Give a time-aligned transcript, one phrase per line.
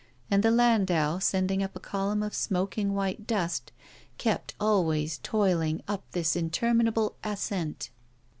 [0.31, 3.71] And the landau, sending up a column of smoking white dust,
[4.17, 7.91] kept always toiling up this interminable ascent.